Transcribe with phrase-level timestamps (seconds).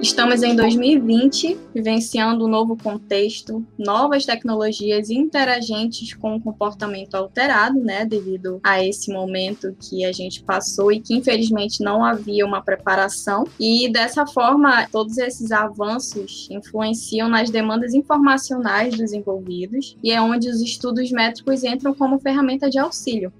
[0.00, 8.04] Estamos em 2020, vivenciando um novo contexto, novas tecnologias interagentes com o comportamento alterado, né,
[8.04, 13.44] devido a esse momento que a gente passou e que infelizmente não havia uma preparação.
[13.58, 20.48] E dessa forma, todos esses avanços influenciam nas demandas informacionais dos envolvidos e é onde
[20.48, 23.32] os estudos métricos entram como ferramenta de auxílio.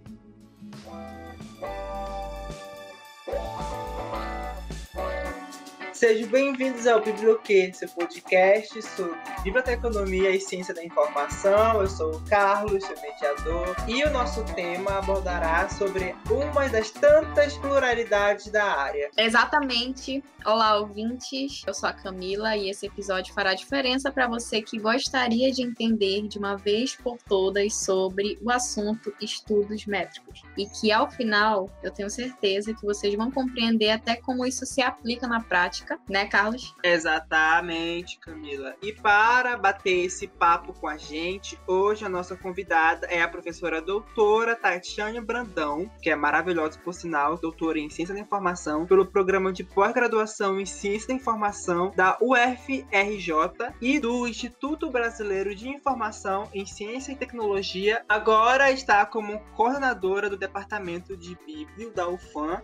[5.95, 11.80] Sejam bem-vindos ao Biblioquê, seu podcast sobre biblioteconomia e ciência da informação.
[11.80, 17.57] Eu sou o Carlos, seu mediador, e o nosso tema abordará sobre uma das tantas
[17.59, 19.09] pluralidades da área.
[19.17, 20.20] Exatamente.
[20.45, 21.62] Olá, ouvintes.
[21.67, 26.27] Eu sou a Camila e esse episódio fará diferença para você que gostaria de entender
[26.29, 30.42] de uma vez por todas sobre o assunto estudos métricos.
[30.59, 34.83] E que ao final, eu tenho certeza que vocês vão compreender até como isso se
[34.83, 36.75] aplica na prática né, Carlos?
[36.83, 38.75] Exatamente, Camila.
[38.83, 43.81] E para bater esse papo com a gente, hoje a nossa convidada é a professora
[43.81, 49.53] doutora Tatiane Brandão, que é maravilhosa por sinal, doutora em Ciência da Informação, pelo programa
[49.53, 53.33] de pós-graduação em Ciência da Informação da UFRJ
[53.81, 58.05] e do Instituto Brasileiro de Informação em Ciência e Tecnologia.
[58.08, 62.62] Agora está como coordenadora do Departamento de Bíblio da UFAM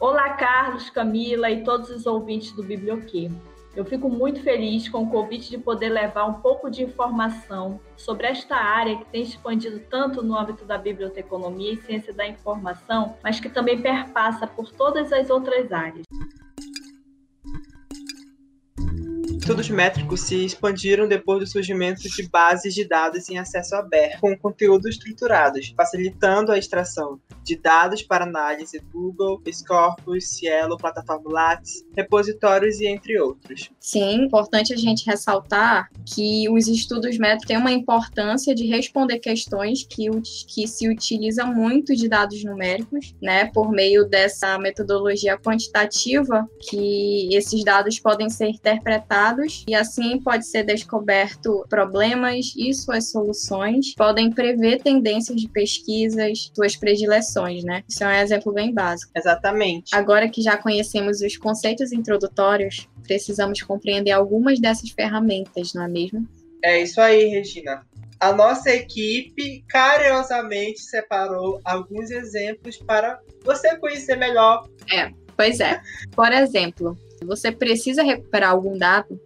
[0.00, 3.30] Olá, Carlos, Camila e todos os ouvintes do Biblioquê.
[3.76, 8.26] Eu fico muito feliz com o convite de poder levar um pouco de informação sobre
[8.26, 13.40] esta área que tem expandido tanto no âmbito da biblioteconomia e ciência da informação, mas
[13.40, 16.04] que também perpassa por todas as outras áreas.
[19.44, 24.34] Estudos métricos se expandiram depois do surgimento de bases de dados em acesso aberto, com
[24.38, 32.80] conteúdos estruturados, facilitando a extração de dados para análise Google, Scopus, Cielo, plataforma Lattes, repositórios
[32.80, 33.70] e entre outros.
[33.78, 39.86] Sim, importante a gente ressaltar que os estudos métricos têm uma importância de responder questões
[39.86, 40.08] que,
[40.48, 47.62] que se utiliza muito de dados numéricos, né, por meio dessa metodologia quantitativa, que esses
[47.62, 54.30] dados podem ser interpretados dados e assim pode ser descoberto problemas e suas soluções, podem
[54.30, 57.82] prever tendências de pesquisas, suas predileções, né?
[57.88, 59.12] Isso é um exemplo bem básico.
[59.14, 59.94] Exatamente.
[59.94, 66.26] Agora que já conhecemos os conceitos introdutórios, precisamos compreender algumas dessas ferramentas, não é mesmo?
[66.62, 67.84] É isso aí, Regina.
[68.18, 74.66] A nossa equipe carinhosamente separou alguns exemplos para você conhecer melhor.
[74.90, 75.80] É, pois é.
[76.12, 76.96] Por exemplo,
[77.26, 79.20] você precisa recuperar algum dado,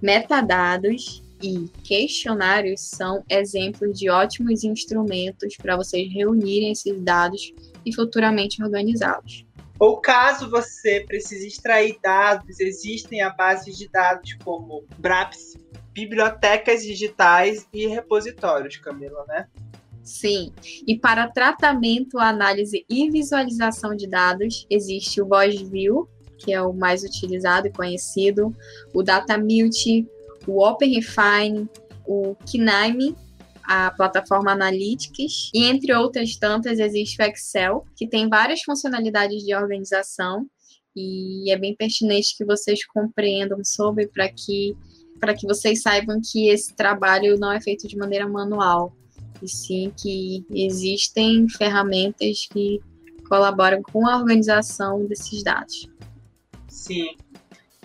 [0.00, 7.52] metadados e questionários são exemplos de ótimos instrumentos para vocês reunirem esses dados
[7.84, 9.44] e futuramente organizá-los.
[9.78, 15.58] Ou caso você precise extrair dados, existem a base de dados como BRAPS,
[15.92, 19.46] bibliotecas digitais e repositórios, Camila, né?
[20.02, 20.52] Sim.
[20.86, 26.08] E para tratamento, análise e visualização de dados, existe o VoiceView,
[26.38, 28.54] que é o mais utilizado e conhecido,
[28.94, 30.06] o DataMute,
[30.46, 31.68] o OpenRefine,
[32.06, 33.16] o Kinaime,
[33.64, 39.54] a plataforma Analytics, e entre outras tantas existe o Excel, que tem várias funcionalidades de
[39.54, 40.46] organização
[40.94, 44.74] e é bem pertinente que vocês compreendam sobre para que
[45.20, 48.94] para que vocês saibam que esse trabalho não é feito de maneira manual,
[49.42, 52.80] e sim que existem ferramentas que
[53.26, 55.88] colaboram com a organização desses dados.
[56.86, 57.16] Sim.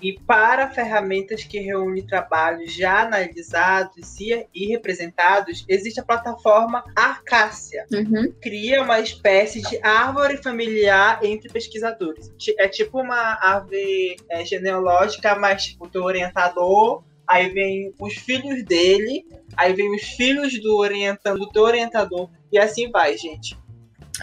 [0.02, 7.86] E para ferramentas que reúnem trabalhos já analisados e, representados, existe a plataforma Arcácia.
[7.94, 8.34] Uhum.
[8.42, 12.32] Cria uma espécie de árvore familiar entre pesquisadores.
[12.58, 19.24] É tipo uma árvore é, genealógica, mas tipo, do orientador, aí vem os filhos dele,
[19.56, 23.56] aí vem os filhos do orientador, do teu orientador, e assim vai, gente.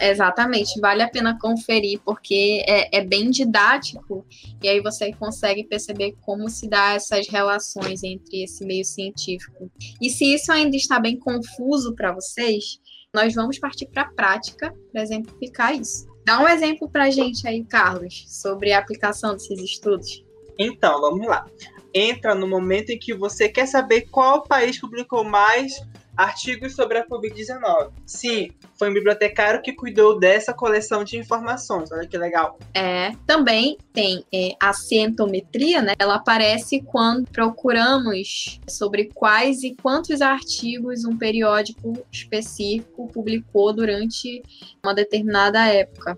[0.01, 4.25] Exatamente, vale a pena conferir, porque é, é, bem didático,
[4.61, 9.69] e aí você consegue perceber como se dá essas relações entre esse meio científico.
[10.01, 12.79] E se isso ainda está bem confuso para vocês,
[13.13, 16.07] nós vamos partir para a prática para exemplificar isso.
[16.25, 20.23] Dá um exemplo para a gente aí, Carlos, sobre a aplicação desses estudos.
[20.57, 21.45] Então, vamos lá.
[21.93, 25.81] Entra no momento em que você quer saber qual país publicou mais
[26.19, 27.91] artigos sobre a Covid-19.
[28.05, 31.91] Sim, foi um bibliotecário que cuidou dessa coleção de informações.
[31.91, 32.59] Olha que legal.
[32.73, 35.93] É, também tem é, a cientometria, né?
[35.97, 44.43] Ela aparece quando procuramos sobre quais e quantos artigos um periódico específico publicou durante
[44.83, 46.17] uma determinada época.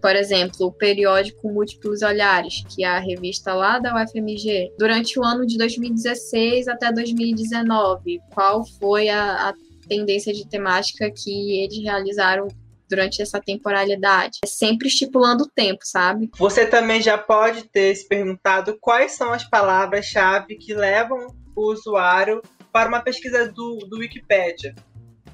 [0.00, 5.24] Por exemplo, o periódico Múltiplos Olhares, que é a revista lá da UFMG, durante o
[5.24, 9.54] ano de 2016 até 2019, qual foi a, a
[9.88, 12.48] tendência de temática que eles realizaram
[12.88, 14.38] durante essa temporalidade.
[14.44, 16.28] É sempre estipulando o tempo, sabe?
[16.36, 22.42] Você também já pode ter se perguntado quais são as palavras-chave que levam o usuário
[22.72, 24.74] para uma pesquisa do, do Wikipedia.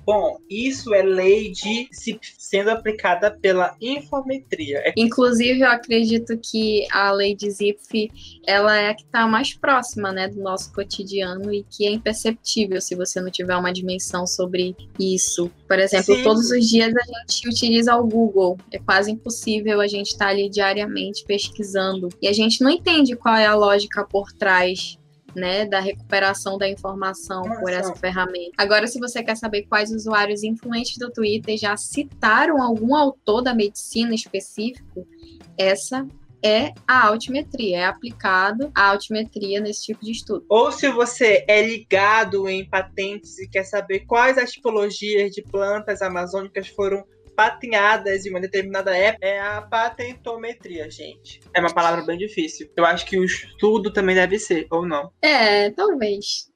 [0.06, 1.88] Bom, isso é lei de
[2.38, 4.78] sendo aplicada pela infometria.
[4.78, 8.12] É Inclusive, eu acredito que a lei de ZIP
[8.46, 12.80] ela é a que está mais próxima né, do nosso cotidiano e que é imperceptível
[12.80, 15.50] se você não tiver uma dimensão sobre isso.
[15.66, 16.22] Por exemplo, Sim.
[16.22, 18.56] todos os dias a gente utiliza o Google.
[18.70, 22.10] É quase impossível a gente estar tá ali diariamente pesquisando.
[22.22, 24.96] E a gente não entende qual é a lógica por trás
[25.36, 27.60] né, da recuperação da informação Nossa.
[27.60, 28.52] por essa ferramenta.
[28.56, 33.54] Agora, se você quer saber quais usuários influentes do Twitter já citaram algum autor da
[33.54, 35.06] medicina específico,
[35.58, 36.08] essa
[36.42, 40.46] é a altimetria, é aplicado a altimetria nesse tipo de estudo.
[40.48, 46.00] Ou se você é ligado em patentes e quer saber quais as tipologias de plantas
[46.00, 47.04] amazônicas foram
[47.36, 51.40] patenhadas em uma determinada época é a patentometria, gente.
[51.54, 52.68] É uma palavra bem difícil.
[52.74, 55.12] Eu acho que o estudo também deve ser, ou não?
[55.20, 56.50] É, talvez.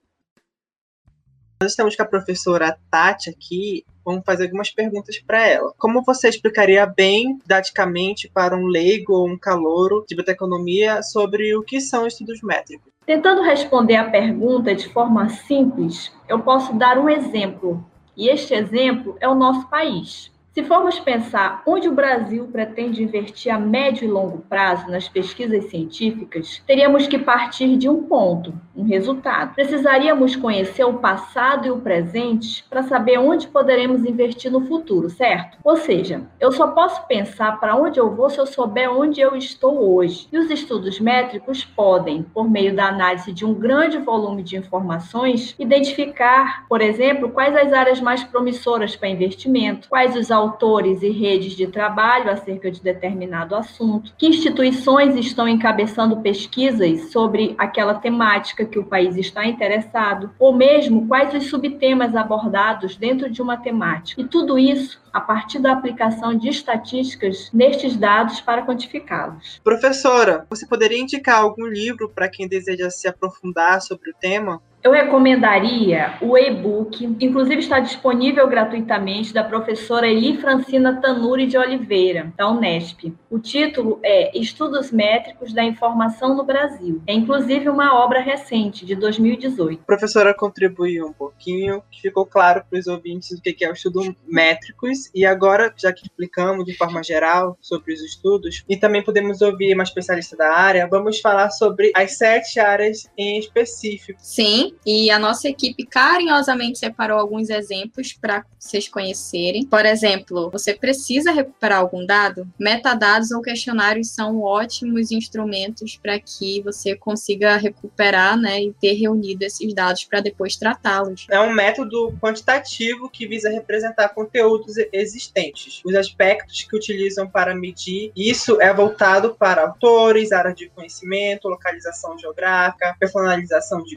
[1.63, 3.85] Nós estamos com a professora Tati aqui.
[4.03, 5.75] Vamos fazer algumas perguntas para ela.
[5.77, 11.63] Como você explicaria bem, didaticamente, para um leigo ou um calouro de bioteconomia sobre o
[11.63, 12.91] que são estudos métricos?
[13.05, 17.85] Tentando responder a pergunta de forma simples, eu posso dar um exemplo.
[18.17, 20.33] E este exemplo é o nosso país.
[20.53, 25.67] Se formos pensar onde o Brasil pretende investir a médio e longo prazo nas pesquisas
[25.67, 29.55] científicas, teríamos que partir de um ponto, um resultado.
[29.55, 35.57] Precisaríamos conhecer o passado e o presente para saber onde poderemos investir no futuro, certo?
[35.63, 39.37] Ou seja, eu só posso pensar para onde eu vou se eu souber onde eu
[39.37, 40.27] estou hoje.
[40.33, 45.55] E os estudos métricos podem, por meio da análise de um grande volume de informações,
[45.61, 51.53] identificar, por exemplo, quais as áreas mais promissoras para investimento, quais os autores e redes
[51.53, 58.79] de trabalho acerca de determinado assunto, que instituições estão encabeçando pesquisas sobre aquela temática que
[58.79, 64.21] o país está interessado, ou mesmo quais os subtemas abordados dentro de uma temática.
[64.21, 69.61] E tudo isso a partir da aplicação de estatísticas nestes dados para quantificá-los.
[69.63, 74.63] Professora, você poderia indicar algum livro para quem deseja se aprofundar sobre o tema?
[74.83, 82.33] Eu recomendaria o e-book, inclusive está disponível gratuitamente, da professora Eli Francina Tanuri de Oliveira,
[82.35, 83.13] da Unesp.
[83.29, 87.03] O título é Estudos Métricos da Informação no Brasil.
[87.07, 89.83] É inclusive uma obra recente, de 2018.
[89.83, 93.75] A professora contribuiu um pouquinho, que ficou claro para os ouvintes o que é o
[93.75, 99.03] estudo métricos, e agora, já que explicamos de forma geral sobre os estudos, e também
[99.03, 104.19] podemos ouvir uma especialista da área, vamos falar sobre as sete áreas em específico.
[104.23, 109.67] Sim, e a nossa equipe carinhosamente separou alguns exemplos para vocês conhecerem.
[109.67, 112.49] Por exemplo, você precisa recuperar algum dado?
[112.59, 119.45] Metadados ou questionários são ótimos instrumentos para que você consiga recuperar né, e ter reunido
[119.45, 121.27] esses dados para depois tratá-los.
[121.31, 125.81] É um método quantitativo que visa representar conteúdos existentes.
[125.85, 132.19] Os aspectos que utilizam para medir isso é voltado para autores, áreas de conhecimento, localização
[132.19, 133.97] geográfica, personalização de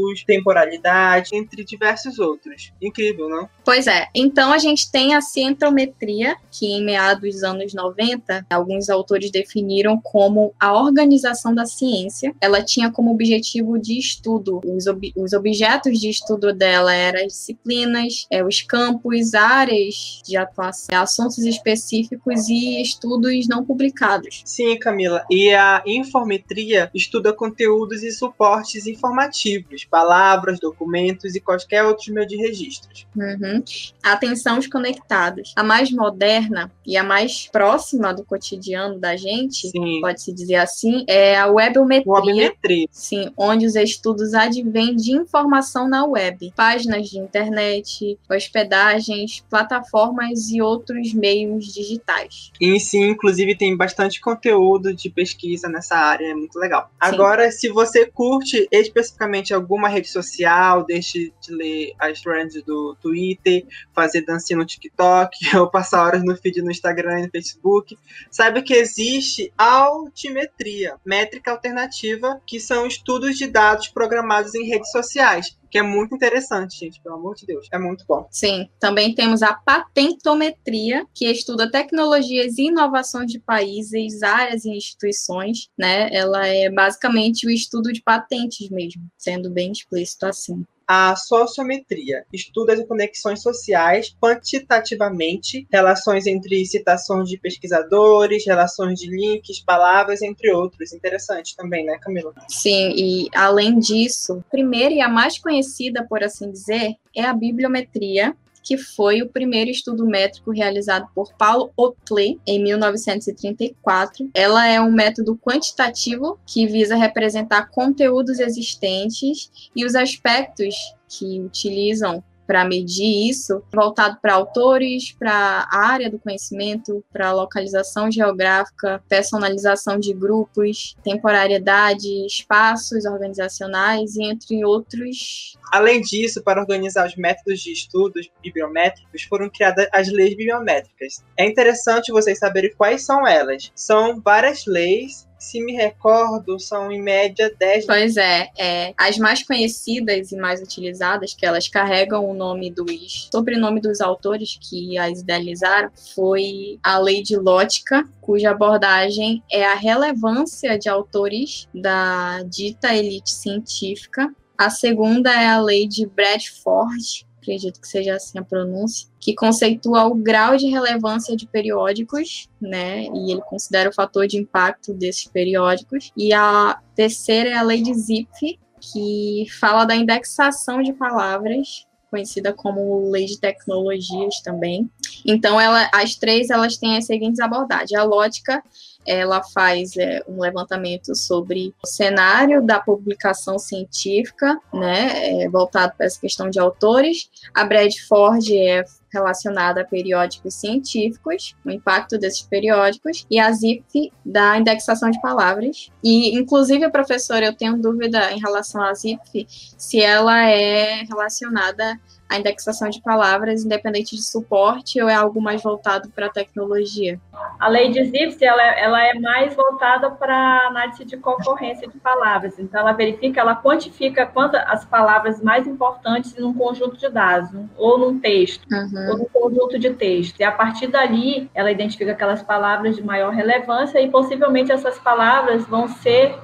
[0.00, 2.72] grupos temporalidade, entre diversos outros.
[2.80, 3.48] Incrível, não?
[3.64, 4.08] Pois é.
[4.14, 10.00] Então a gente tem a cientometria, que em meados dos anos 90, alguns autores definiram
[10.00, 12.34] como a organização da ciência.
[12.40, 14.60] Ela tinha como objetivo de estudo.
[14.64, 20.36] Os, ob os objetos de estudo dela eram as disciplinas, é, os campos, áreas de
[20.36, 24.42] atuação, assuntos específicos e estudos não publicados.
[24.44, 25.24] Sim, Camila.
[25.30, 32.36] E a informetria estuda conteúdos e suportes informativos palavras, documentos e qualquer outro meio de
[32.36, 33.06] registros.
[33.16, 33.62] Uhum.
[34.02, 35.52] Atenção os conectados.
[35.56, 39.70] A mais moderna e a mais próxima do cotidiano da gente,
[40.00, 42.12] pode-se dizer assim, é a webometria.
[42.12, 42.86] Webmetria.
[42.90, 46.52] Sim, onde os estudos advêm de informação na web.
[46.54, 52.52] Páginas de internet, hospedagens, plataformas e outros meios digitais.
[52.60, 56.82] E sim, inclusive tem bastante conteúdo de pesquisa nessa área, é muito legal.
[56.82, 56.90] Sim.
[57.00, 62.94] Agora, se você curte especificamente alguma alguma rede social, deixe de ler as trends do
[63.00, 67.98] Twitter, fazer dancinha no TikTok, ou passar horas no feed no Instagram e no Facebook,
[68.30, 75.58] saiba que existe altimetria, métrica alternativa, que são estudos de dados programados em redes sociais
[75.70, 77.68] que é muito interessante, gente, pelo amor de Deus.
[77.72, 78.26] É muito bom.
[78.30, 85.68] Sim, também temos a patentometria, que estuda tecnologias e inovações de países, áreas e instituições,
[85.78, 86.08] né?
[86.12, 92.72] Ela é basicamente o estudo de patentes mesmo, sendo bem explícito assim a sociometria, estuda
[92.72, 100.92] as conexões sociais quantitativamente, relações entre citações de pesquisadores, relações de links, palavras, entre outros.
[100.92, 102.34] Interessante também, né, Camila?
[102.48, 107.32] Sim, e além disso, a primeira e a mais conhecida, por assim dizer, é a
[107.32, 114.30] bibliometria, que foi o primeiro estudo métrico realizado por Paulo Otley em 1934.
[114.34, 120.74] Ela é um método quantitativo que visa representar conteúdos existentes e os aspectos
[121.08, 128.10] que utilizam para medir isso, voltado para autores, para a área do conhecimento, para localização
[128.10, 135.56] geográfica, personalização de grupos, temporariedade, espaços organizacionais entre outros.
[135.70, 141.24] Além disso, para organizar os métodos de estudos bibliométricos, foram criadas as leis bibliométricas.
[141.36, 143.70] É interessante vocês saberem quais são elas.
[143.76, 147.86] São várias leis se me recordo, são em média 10.
[147.86, 153.28] Pois é, é, as mais conhecidas e mais utilizadas, que elas carregam o nome dos
[153.32, 159.74] sobrenome dos autores que as idealizaram, foi a Lei de Lótica, cuja abordagem é a
[159.74, 164.32] relevância de autores da dita elite científica.
[164.58, 170.04] A segunda é a Lei de Bradford, acredito que seja assim a pronúncia, que conceitua
[170.06, 173.04] o grau de relevância de periódicos, né?
[173.04, 176.12] E ele considera o fator de impacto desses periódicos.
[176.16, 182.52] E a terceira é a lei de Zipf, que fala da indexação de palavras conhecida
[182.52, 184.90] como lei de tecnologias também.
[185.24, 187.94] Então, ela, as três elas têm as seguintes abordagens.
[187.94, 188.62] A lógica
[189.06, 196.06] ela faz é, um levantamento sobre o cenário da publicação científica, né, é, voltado para
[196.06, 197.30] essa questão de autores.
[197.54, 204.56] A Bradford é relacionada a periódicos científicos, o impacto desses periódicos, e a ZIP da
[204.58, 205.90] indexação de palavras.
[206.04, 211.98] E, inclusive, professora, eu tenho dúvida em relação à ZIP, se ela é relacionada
[212.30, 217.20] a indexação de palavras, independente de suporte, ou é algo mais voltado para a tecnologia?
[217.58, 222.56] A lei de Zipf, ela, ela é mais voltada para análise de concorrência de palavras.
[222.56, 227.98] Então, ela verifica, ela quantifica quantas as palavras mais importantes num conjunto de dados, ou
[227.98, 229.08] num texto, uhum.
[229.10, 230.38] ou num conjunto de texto.
[230.38, 235.66] E a partir dali, ela identifica aquelas palavras de maior relevância e possivelmente essas palavras
[235.66, 236.38] vão ser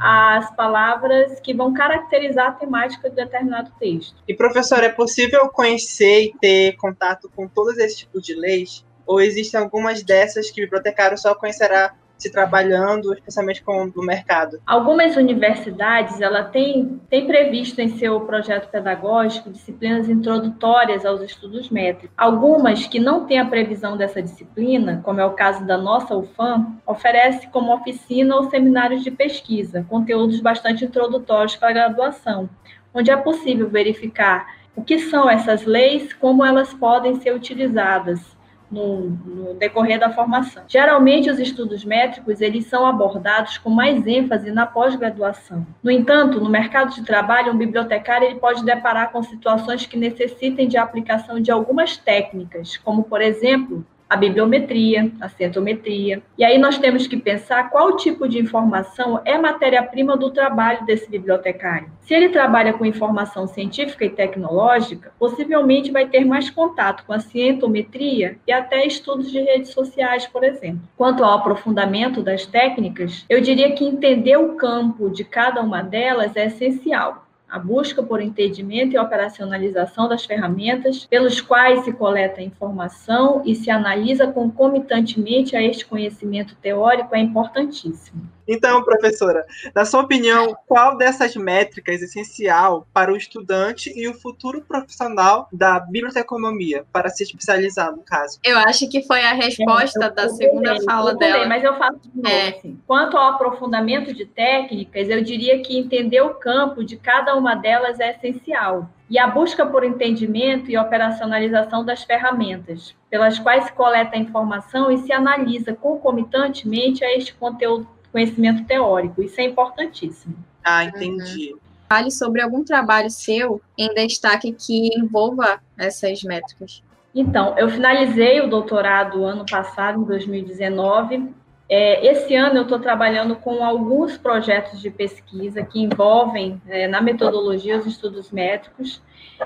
[0.00, 4.14] as palavras que vão caracterizar a temática de determinado texto.
[4.26, 8.84] E, professor, é possível conhecer e ter contato com todos esses tipos de leis?
[9.06, 14.60] Ou existem algumas dessas que o bibliotecário só conhecerá se trabalhando, especialmente com o mercado?
[14.66, 22.10] Algumas universidades ela tem, tem previsto em seu projeto pedagógico disciplinas introdutórias aos estudos métricos.
[22.16, 26.78] Algumas que não têm a previsão dessa disciplina, como é o caso da nossa UFAM,
[26.84, 32.50] oferece como oficina ou seminários de pesquisa, conteúdos bastante introdutórios para a graduação,
[32.92, 38.37] onde é possível verificar o que são essas leis, como elas podem ser utilizadas
[38.70, 40.62] no, no, decorrer da formação.
[40.68, 45.66] Geralmente, os estudos métricos eles são abordados com mais ênfase na pós-graduação.
[45.82, 50.68] No entanto, no mercado de trabalho, um bibliotecário ele pode deparar com situações que necessitem
[50.68, 56.22] de aplicação de algumas técnicas, como, por exemplo, a bibliometria, a centometria.
[56.36, 61.10] E aí nós temos que pensar qual tipo de informação é matéria-prima do trabalho desse
[61.10, 61.90] bibliotecário.
[62.02, 67.20] Se ele trabalha com informação científica e tecnológica, possivelmente vai ter mais contato com a
[67.20, 70.80] cientometria e até estudos de redes sociais, por exemplo.
[70.96, 76.34] Quanto ao aprofundamento das técnicas, eu diria que entender o campo de cada uma delas
[76.34, 83.42] é essencial a busca por entendimento e operacionalização das ferramentas pelos quais se coleta informação
[83.44, 88.37] e se analisa concomitantemente a este conhecimento teórico é importantíssimo.
[88.48, 94.14] Então, professora, na sua opinião, qual dessas métricas é essencial para o estudante e o
[94.14, 98.38] futuro profissional da biblioteconomia, para se especializar, no caso?
[98.42, 101.46] Eu acho que foi a resposta é, da segunda fala pulei, dela.
[101.46, 102.48] Mas eu faço de novo, é.
[102.48, 102.80] assim.
[102.86, 108.00] Quanto ao aprofundamento de técnicas, eu diria que entender o campo de cada uma delas
[108.00, 114.16] é essencial e a busca por entendimento e operacionalização das ferramentas, pelas quais se coleta
[114.16, 119.22] a informação e se analisa concomitantemente a este conteúdo conhecimento teórico.
[119.22, 120.34] Isso é importantíssimo.
[120.64, 121.52] Ah, entendi.
[121.52, 121.58] Uhum.
[121.88, 126.82] Fale sobre algum trabalho seu em destaque que envolva essas métricas.
[127.14, 131.34] Então, eu finalizei o doutorado ano passado, em 2019,
[131.70, 137.02] É, esse ano eu estou trabalhando com alguns projetos de pesquisa que envolvem é, na
[137.02, 139.02] metodologia os estudos métricos.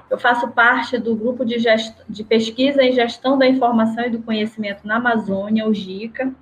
[0.09, 1.93] Eu faço parte do grupo de, gest...
[2.09, 6.33] de pesquisa e gestão da informação e do conhecimento na Amazônia, o GICA,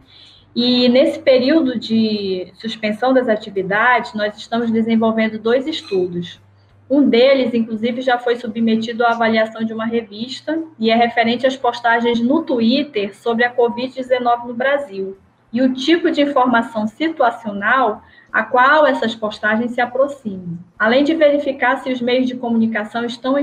[0.54, 6.40] e nesse período de suspensão das atividades, nós estamos desenvolvendo dois estudos.
[6.88, 11.56] Um deles, inclusive, já foi submetido à avaliação de uma revista e é referente às
[11.56, 15.16] postagens no Twitter sobre a Covid-19 no Brasil
[15.52, 18.02] e o tipo de informação situacional
[18.32, 23.36] a qual essas postagens se aproximam, além de verificar se os meios de comunicação estão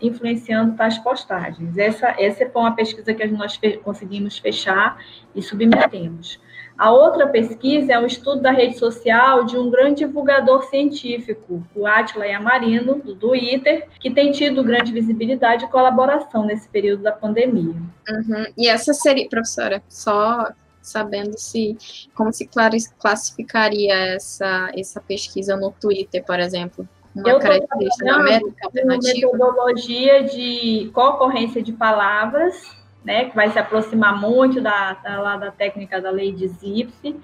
[0.00, 1.76] influenciando tais postagens.
[1.76, 4.98] Essa, essa foi uma pesquisa que nós conseguimos fechar
[5.34, 6.40] e submetemos.
[6.76, 11.86] A outra pesquisa é um estudo da rede social de um grande divulgador científico, o
[11.86, 17.76] Atila Yamarino, do Twitter, que tem tido grande visibilidade e colaboração nesse período da pandemia.
[18.10, 18.46] Uhum.
[18.58, 20.48] E essa seria, professora, só
[20.86, 21.76] sabendo se
[22.14, 22.48] como se
[22.98, 26.88] classificaria essa, essa pesquisa no Twitter, por exemplo?
[27.14, 29.14] Uma Eu característica da métrica alternativa?
[29.14, 32.54] metodologia de concorrência de palavras
[33.04, 37.14] né, que vai se aproximar muito da, da, da técnica da lei de Zipf,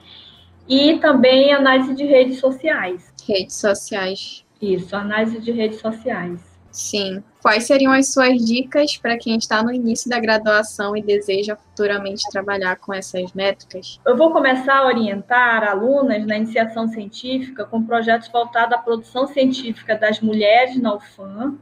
[0.68, 3.12] e também análise de redes sociais.
[3.26, 4.44] Redes sociais.
[4.60, 6.40] Isso, análise de redes sociais.
[6.70, 7.22] Sim.
[7.42, 12.28] Quais seriam as suas dicas para quem está no início da graduação e deseja futuramente
[12.30, 13.98] trabalhar com essas métricas?
[14.06, 19.96] Eu vou começar a orientar alunas na iniciação científica com projetos voltados à produção científica
[19.96, 21.58] das mulheres na UFAM,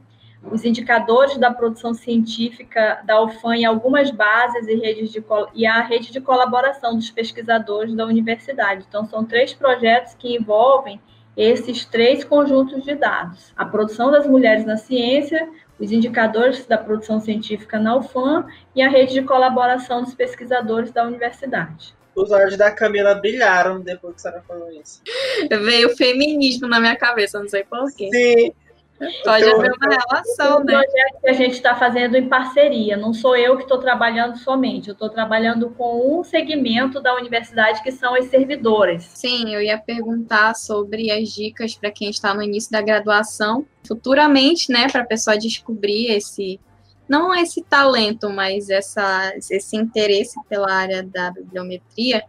[0.50, 5.24] os indicadores da produção científica da UFAM em algumas bases e, redes de,
[5.54, 8.84] e a rede de colaboração dos pesquisadores da universidade.
[8.88, 11.00] Então, são três projetos que envolvem
[11.38, 17.20] esses três conjuntos de dados: a produção das mulheres na ciência, os indicadores da produção
[17.20, 21.96] científica na UFAM e a rede de colaboração dos pesquisadores da universidade.
[22.16, 25.00] Os olhos da Camila brilharam depois que a senhora falou isso.
[25.48, 28.10] Veio o feminismo na minha cabeça, não sei porquê.
[28.10, 28.52] Sim,
[28.98, 30.72] Pode então, haver uma relação, é um né?
[30.72, 32.96] projeto que a gente está fazendo em parceria.
[32.96, 37.82] Não sou eu que estou trabalhando somente, eu estou trabalhando com um segmento da universidade
[37.82, 39.04] que são as servidoras.
[39.04, 44.72] Sim, eu ia perguntar sobre as dicas para quem está no início da graduação, futuramente,
[44.72, 46.60] né, para a pessoa descobrir esse
[47.08, 52.22] não esse talento, mas essa, esse interesse pela área da bibliometria.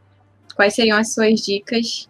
[0.56, 2.09] Quais seriam as suas dicas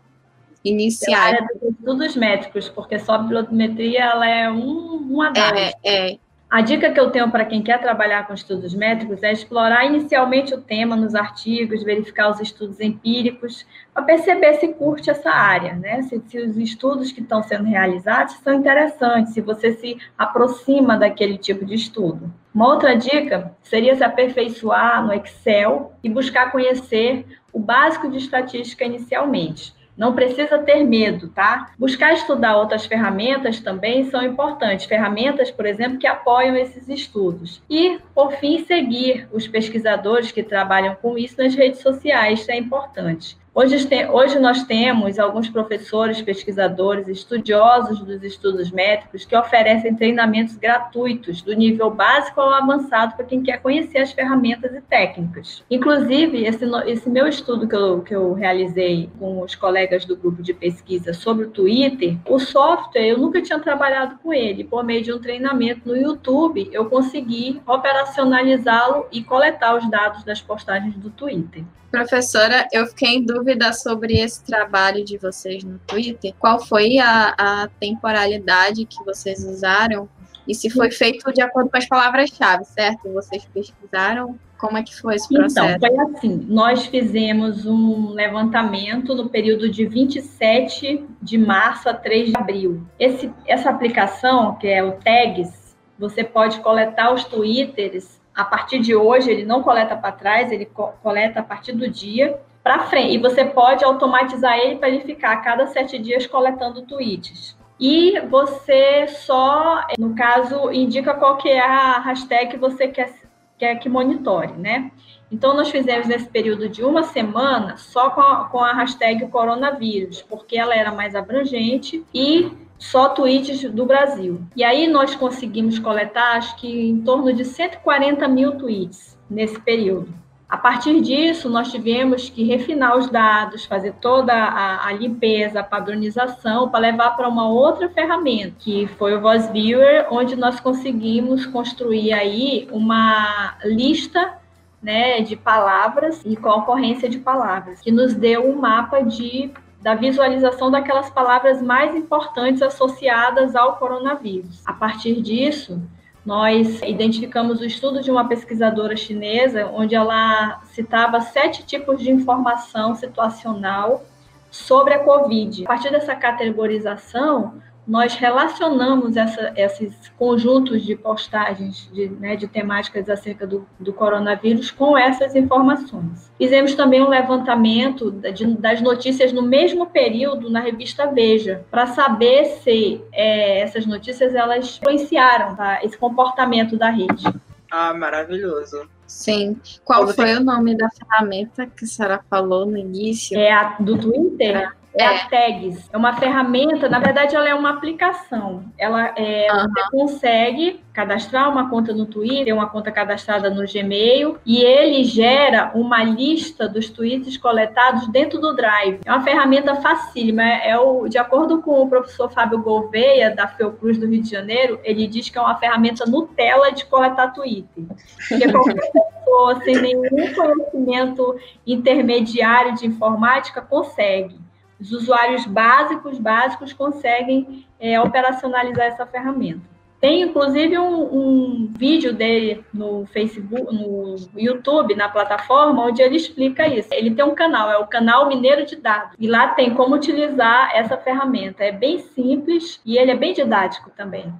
[0.63, 1.35] iniciais.
[1.35, 5.51] área dos estudos médicos, porque só a bibliometria ela é um, uma das.
[5.51, 6.17] É, é.
[6.49, 10.51] A dica que eu tenho para quem quer trabalhar com estudos médicos é explorar inicialmente
[10.51, 16.01] o tema nos artigos, verificar os estudos empíricos, para perceber se curte essa área, né?
[16.01, 21.37] Se, se, os estudos que estão sendo realizados são interessantes, se você se aproxima daquele
[21.37, 22.33] tipo de estudo.
[22.51, 28.83] Uma outra dica seria se aperfeiçoar no Excel e buscar conhecer o básico de estatística
[28.83, 29.77] inicialmente.
[29.99, 31.71] Não precisa ter medo, tá?
[31.77, 34.85] Buscar estudar outras ferramentas também são importantes.
[34.85, 37.61] Ferramentas, por exemplo, que apoiam esses estudos.
[37.69, 43.37] E, por fim, seguir os pesquisadores que trabalham com isso nas redes sociais, é importante.
[43.59, 43.75] Hoje,
[44.09, 51.53] hoje nós temos alguns professores, pesquisadores, estudiosos dos estudos métricos que oferecem treinamentos gratuitos do
[51.53, 55.61] nível básico ao avançado para quem quer conhecer as ferramentas e técnicas.
[55.69, 60.41] Inclusive, esse, esse meu estudo que eu, que eu realizei com os colegas do grupo
[60.41, 64.63] de pesquisa sobre o Twitter, o software eu nunca tinha trabalhado com ele.
[64.63, 70.41] Por meio de um treinamento no YouTube, eu consegui operacionalizá-lo e coletar os dados das
[70.41, 71.65] postagens do Twitter.
[71.91, 76.33] Professora, eu fiquei em dúvida sobre esse trabalho de vocês no Twitter.
[76.37, 80.07] Qual foi a, a temporalidade que vocês usaram?
[80.47, 83.11] E se foi feito de acordo com as palavras-chave, certo?
[83.13, 84.37] Vocês pesquisaram?
[84.57, 85.77] Como é que foi esse então, processo?
[85.77, 92.31] Então, foi assim: nós fizemos um levantamento no período de 27 de março a 3
[92.31, 92.83] de abril.
[92.99, 98.95] Esse, essa aplicação, que é o Tags, você pode coletar os twitters a partir de
[98.95, 103.15] hoje, ele não coleta para trás, ele co coleta a partir do dia para frente.
[103.15, 107.57] E você pode automatizar ele para ele ficar a cada sete dias coletando tweets.
[107.79, 113.13] E você só, no caso, indica qual que é a hashtag que você quer,
[113.57, 114.91] quer que monitore, né?
[115.31, 120.21] Então, nós fizemos nesse período de uma semana só com a, com a hashtag coronavírus,
[120.23, 124.41] porque ela era mais abrangente e só tweets do Brasil.
[124.55, 130.07] E aí nós conseguimos coletar, acho que em torno de 140 mil tweets nesse período.
[130.49, 135.63] A partir disso, nós tivemos que refinar os dados, fazer toda a, a limpeza, a
[135.63, 141.45] padronização, para levar para uma outra ferramenta, que foi o Voice Viewer, onde nós conseguimos
[141.45, 144.39] construir aí uma lista
[144.81, 149.51] né, de palavras e com a ocorrência de palavras, que nos deu um mapa de
[149.81, 154.61] da visualização daquelas palavras mais importantes associadas ao coronavírus.
[154.65, 155.81] A partir disso,
[156.25, 162.93] nós identificamos o estudo de uma pesquisadora chinesa, onde ela citava sete tipos de informação
[162.93, 164.03] situacional
[164.51, 165.63] sobre a Covid.
[165.63, 173.09] A partir dessa categorização, nós relacionamos essa, esses conjuntos de postagens de, né, de temáticas
[173.09, 176.31] acerca do, do, coronavírus com essas informações.
[176.37, 182.45] Fizemos também um levantamento de, das notícias no mesmo período na revista Veja, para saber
[182.61, 187.23] se é, essas notícias elas influenciaram tá, esse comportamento da rede.
[187.71, 188.87] Ah, maravilhoso.
[189.07, 189.59] Sim.
[189.83, 193.35] Qual Como foi o nome da ferramenta que a senhora falou no início?
[193.35, 194.55] É a do Twitter.
[194.55, 195.89] É é, a Tags.
[195.91, 198.65] É uma ferramenta, na verdade, ela é uma aplicação.
[198.77, 199.67] Ela é, uhum.
[199.69, 205.71] você consegue cadastrar uma conta no Twitter, uma conta cadastrada no Gmail, e ele gera
[205.73, 208.99] uma lista dos tweets coletados dentro do Drive.
[209.05, 210.43] É uma ferramenta facílima.
[210.43, 214.29] É, é o, de acordo com o professor Fábio Gouveia, da Fiocruz do Rio de
[214.29, 217.85] Janeiro, ele diz que é uma ferramenta Nutella de coletar Twitter.
[218.27, 224.48] Porque qualquer pessoa sem nenhum conhecimento intermediário de informática consegue.
[224.79, 229.61] Os usuários básicos, básicos, conseguem é, operacionalizar essa ferramenta.
[229.99, 236.65] Tem inclusive um, um, vídeo dele no Facebook, no YouTube, na plataforma, onde ele explica
[236.67, 236.87] isso.
[236.93, 239.15] Ele tem um canal, é o canal Mineiro de Dados.
[239.19, 241.65] E lá tem como utilizar essa ferramenta.
[241.65, 244.33] É bem simples e ele é bem didático também.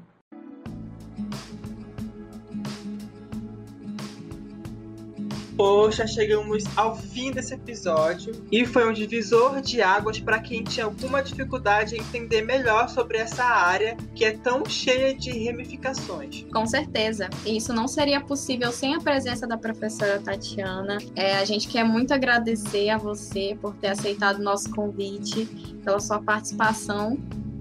[5.59, 10.85] Poxa, chegamos ao fim desse episódio e foi um divisor de águas para quem tinha
[10.85, 16.45] alguma dificuldade em entender melhor sobre essa área que é tão cheia de ramificações.
[16.53, 17.29] Com certeza.
[17.45, 20.97] E isso não seria possível sem a presença da professora Tatiana.
[21.13, 25.45] É, a gente quer muito agradecer a você por ter aceitado o nosso convite,
[25.83, 27.17] pela sua participação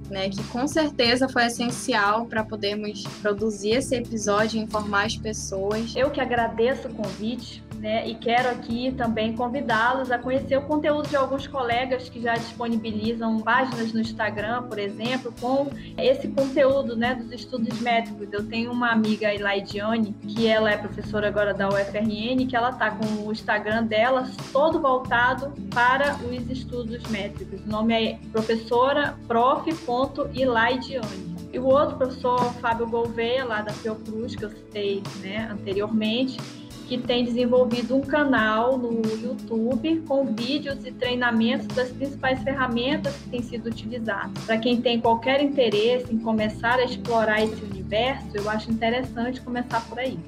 [0.09, 5.95] né, que com certeza foi essencial para podermos produzir esse episódio e informar as pessoas.
[5.95, 8.09] Eu que agradeço o convite, né?
[8.09, 13.39] E quero aqui também convidá-los a conhecer o conteúdo de alguns colegas que já disponibilizam
[13.41, 18.29] páginas no Instagram, por exemplo, com esse conteúdo, né, dos estudos médicos.
[18.33, 22.91] Eu tenho uma amiga, Elaidiane, que ela é professora agora da UFRN, que ela tá
[22.91, 27.61] com o Instagram dela todo voltado para os estudos médicos.
[27.65, 31.39] O nome é professora prof.ilaidiane.
[31.53, 36.39] E o outro professor, Fábio Gouveia, lá da Fiocruz, que eu citei né, anteriormente,
[36.89, 43.29] que tem desenvolvido um canal no YouTube com vídeos e treinamentos das principais ferramentas que
[43.29, 44.43] têm sido utilizadas.
[44.47, 49.87] Para quem tem qualquer interesse em começar a explorar esse universo, eu acho interessante começar
[49.87, 50.19] por aí.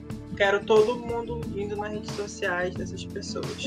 [0.40, 3.62] Quero todo mundo indo nas redes sociais dessas pessoas.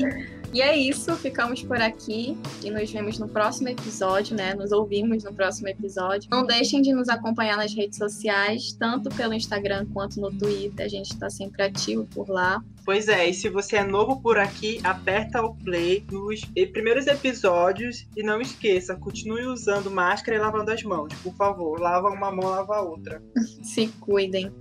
[0.52, 4.56] E é isso, ficamos por aqui e nos vemos no próximo episódio, né?
[4.56, 6.28] Nos ouvimos no próximo episódio.
[6.32, 10.84] Não deixem de nos acompanhar nas redes sociais, tanto pelo Instagram quanto no Twitter.
[10.84, 12.60] A gente está sempre ativo por lá.
[12.84, 18.04] Pois é, e se você é novo por aqui, aperta o play nos primeiros episódios
[18.16, 21.80] e não esqueça, continue usando máscara e lavando as mãos, por favor.
[21.80, 23.22] Lava uma mão, lava a outra.
[23.62, 24.52] Se cuidem.